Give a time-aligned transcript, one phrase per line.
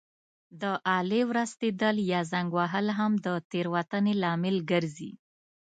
[0.61, 0.63] د
[0.97, 5.11] آلې ورستېدل یا زنګ وهل هم د تېروتنې لامل ګرځي.